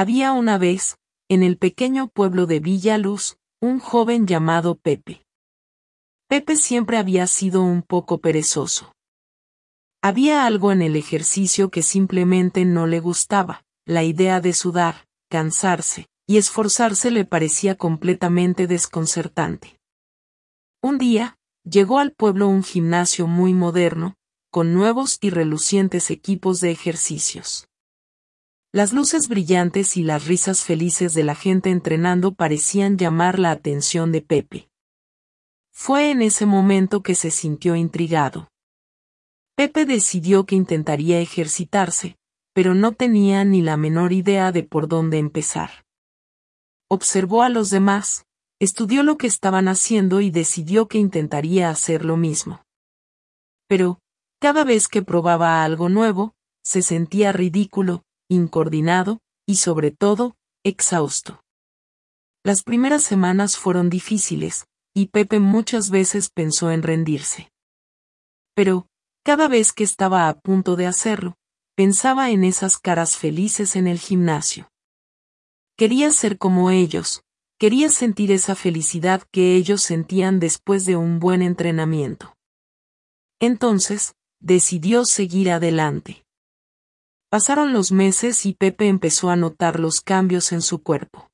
[0.00, 0.96] Había una vez,
[1.28, 5.26] en el pequeño pueblo de Villa Luz, un joven llamado Pepe.
[6.26, 8.94] Pepe siempre había sido un poco perezoso.
[10.00, 16.06] Había algo en el ejercicio que simplemente no le gustaba, la idea de sudar, cansarse,
[16.26, 19.78] y esforzarse le parecía completamente desconcertante.
[20.82, 24.14] Un día, llegó al pueblo un gimnasio muy moderno,
[24.50, 27.69] con nuevos y relucientes equipos de ejercicios.
[28.72, 34.12] Las luces brillantes y las risas felices de la gente entrenando parecían llamar la atención
[34.12, 34.70] de Pepe.
[35.72, 38.48] Fue en ese momento que se sintió intrigado.
[39.56, 42.16] Pepe decidió que intentaría ejercitarse,
[42.54, 45.84] pero no tenía ni la menor idea de por dónde empezar.
[46.88, 48.24] Observó a los demás,
[48.60, 52.62] estudió lo que estaban haciendo y decidió que intentaría hacer lo mismo.
[53.66, 53.98] Pero,
[54.40, 61.42] cada vez que probaba algo nuevo, se sentía ridículo, incoordinado, y sobre todo, exhausto.
[62.42, 64.64] Las primeras semanas fueron difíciles,
[64.94, 67.50] y Pepe muchas veces pensó en rendirse.
[68.54, 68.86] Pero,
[69.24, 71.36] cada vez que estaba a punto de hacerlo,
[71.76, 74.70] pensaba en esas caras felices en el gimnasio.
[75.76, 77.22] Quería ser como ellos,
[77.58, 82.34] quería sentir esa felicidad que ellos sentían después de un buen entrenamiento.
[83.40, 86.24] Entonces, decidió seguir adelante.
[87.30, 91.30] Pasaron los meses y Pepe empezó a notar los cambios en su cuerpo.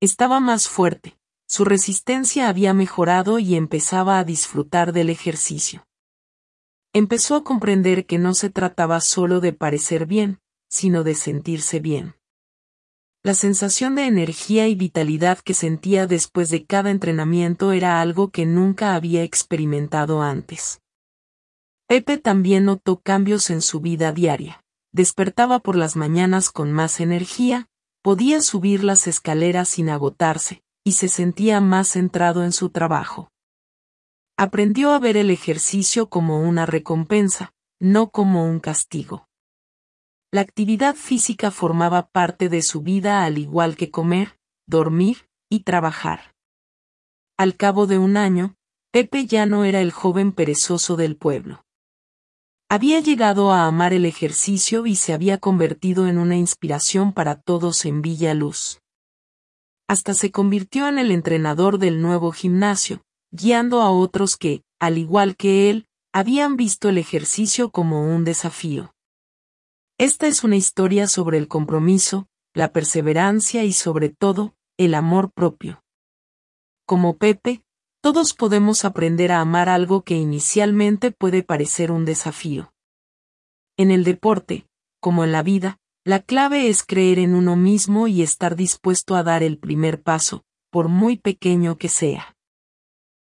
[0.00, 5.84] Estaba más fuerte, su resistencia había mejorado y empezaba a disfrutar del ejercicio.
[6.92, 12.14] Empezó a comprender que no se trataba solo de parecer bien, sino de sentirse bien.
[13.24, 18.46] La sensación de energía y vitalidad que sentía después de cada entrenamiento era algo que
[18.46, 20.80] nunca había experimentado antes.
[21.88, 24.63] Pepe también notó cambios en su vida diaria.
[24.94, 27.66] Despertaba por las mañanas con más energía,
[28.00, 33.28] podía subir las escaleras sin agotarse, y se sentía más centrado en su trabajo.
[34.36, 39.26] Aprendió a ver el ejercicio como una recompensa, no como un castigo.
[40.30, 44.38] La actividad física formaba parte de su vida al igual que comer,
[44.68, 46.36] dormir y trabajar.
[47.36, 48.54] Al cabo de un año,
[48.92, 51.64] Pepe ya no era el joven perezoso del pueblo.
[52.68, 57.84] Había llegado a amar el ejercicio y se había convertido en una inspiración para todos
[57.84, 58.78] en Villa Luz
[59.88, 65.36] hasta se convirtió en el entrenador del nuevo gimnasio, guiando a otros que, al igual
[65.36, 68.94] que él, habían visto el ejercicio como un desafío.
[69.98, 75.82] Esta es una historia sobre el compromiso, la perseverancia y sobre todo, el amor propio.
[76.86, 77.62] Como Pepe,
[78.04, 82.74] todos podemos aprender a amar algo que inicialmente puede parecer un desafío.
[83.78, 84.66] En el deporte,
[85.00, 89.22] como en la vida, la clave es creer en uno mismo y estar dispuesto a
[89.22, 92.33] dar el primer paso, por muy pequeño que sea.